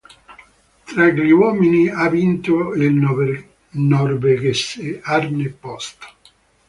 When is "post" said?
5.49-5.99